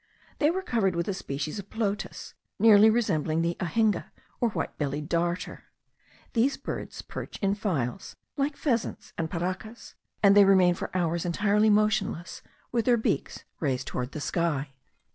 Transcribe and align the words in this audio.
They 0.39 0.49
were 0.49 0.63
covered 0.63 0.95
with 0.95 1.07
a 1.09 1.13
species 1.13 1.59
of 1.59 1.69
plotus, 1.69 2.33
nearly 2.57 2.89
resembling 2.89 3.43
the 3.43 3.55
anhinga, 3.59 4.09
or 4.39 4.49
white 4.49 4.75
bellied 4.79 5.07
darter. 5.09 5.65
These 6.33 6.57
birds 6.57 7.03
perch 7.03 7.37
in 7.37 7.53
files, 7.53 8.15
like 8.35 8.57
pheasants 8.57 9.13
and 9.15 9.29
parrakas, 9.29 9.93
and 10.23 10.35
they 10.35 10.43
remain 10.43 10.73
for 10.73 10.89
hours 10.97 11.23
entirely 11.23 11.69
motionless, 11.69 12.41
with 12.71 12.85
their 12.85 12.97
beaks 12.97 13.43
raised 13.59 13.85
toward 13.85 14.13
the 14.13 14.21
sky. 14.21 14.71